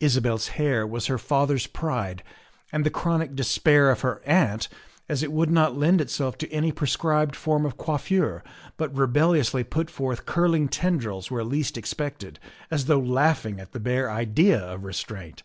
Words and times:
Isabel's 0.00 0.48
hair 0.48 0.86
was 0.86 1.06
her 1.06 1.16
father's 1.16 1.66
pride 1.66 2.22
and 2.72 2.84
the 2.84 2.90
chronic 2.90 3.34
despair 3.34 3.90
of 3.90 4.02
her 4.02 4.20
aunt, 4.28 4.68
as 5.08 5.22
it 5.22 5.32
would 5.32 5.48
not 5.48 5.74
lend 5.74 6.02
itself 6.02 6.36
to 6.36 6.52
any 6.52 6.70
prescribed 6.72 7.34
form 7.34 7.64
of 7.64 7.78
coiffure, 7.78 8.44
but 8.76 8.94
rebelliously 8.94 9.64
put 9.64 9.88
forth 9.88 10.26
curling 10.26 10.68
tendrils 10.68 11.30
where 11.30 11.42
least 11.42 11.78
expected, 11.78 12.38
as 12.70 12.84
though 12.84 13.00
laugh 13.00 13.46
ing 13.46 13.58
at 13.60 13.72
the 13.72 13.80
bare 13.80 14.10
idea 14.10 14.60
of 14.60 14.84
restraint. 14.84 15.42